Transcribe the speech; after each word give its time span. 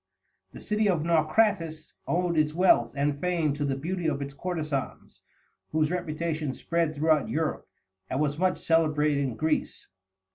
The 0.51 0.59
city 0.59 0.89
of 0.89 1.03
Naucratis 1.05 1.93
owed 2.07 2.35
its 2.35 2.55
wealth 2.55 2.91
and 2.95 3.15
fame 3.21 3.53
to 3.53 3.63
the 3.63 3.75
beauty 3.77 4.07
of 4.07 4.19
its 4.19 4.33
courtesans, 4.33 5.21
whose 5.73 5.91
reputation 5.91 6.53
spread 6.55 6.95
throughout 6.95 7.29
Europe, 7.29 7.67
and 8.09 8.19
was 8.19 8.39
much 8.39 8.57
celebrated 8.57 9.19
in 9.19 9.35
Greece. 9.35 9.89